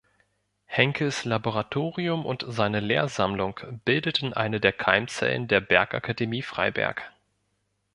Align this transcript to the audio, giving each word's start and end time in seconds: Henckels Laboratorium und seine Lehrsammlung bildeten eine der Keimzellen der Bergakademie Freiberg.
Henckels 0.65 1.25
Laboratorium 1.25 2.25
und 2.25 2.43
seine 2.47 2.79
Lehrsammlung 2.79 3.59
bildeten 3.85 4.33
eine 4.33 4.59
der 4.59 4.73
Keimzellen 4.73 5.47
der 5.47 5.61
Bergakademie 5.61 6.41
Freiberg. 6.41 7.11